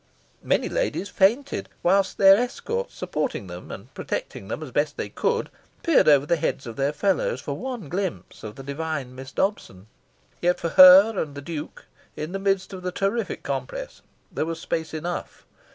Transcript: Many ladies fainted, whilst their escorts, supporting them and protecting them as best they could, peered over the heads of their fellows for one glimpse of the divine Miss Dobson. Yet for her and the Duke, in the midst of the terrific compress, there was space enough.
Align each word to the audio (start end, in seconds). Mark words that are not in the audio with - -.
Many 0.41 0.67
ladies 0.67 1.09
fainted, 1.09 1.69
whilst 1.83 2.17
their 2.17 2.35
escorts, 2.35 2.95
supporting 2.95 3.45
them 3.45 3.69
and 3.69 3.93
protecting 3.93 4.47
them 4.47 4.63
as 4.63 4.71
best 4.71 4.97
they 4.97 5.09
could, 5.09 5.51
peered 5.83 6.07
over 6.09 6.25
the 6.25 6.37
heads 6.37 6.65
of 6.65 6.75
their 6.75 6.91
fellows 6.91 7.39
for 7.39 7.53
one 7.53 7.87
glimpse 7.87 8.43
of 8.43 8.55
the 8.55 8.63
divine 8.63 9.13
Miss 9.13 9.31
Dobson. 9.31 9.85
Yet 10.41 10.59
for 10.59 10.69
her 10.69 11.15
and 11.21 11.35
the 11.35 11.41
Duke, 11.43 11.85
in 12.15 12.31
the 12.31 12.39
midst 12.39 12.73
of 12.73 12.81
the 12.81 12.91
terrific 12.91 13.43
compress, 13.43 14.01
there 14.31 14.47
was 14.47 14.59
space 14.59 14.91
enough. 14.91 15.45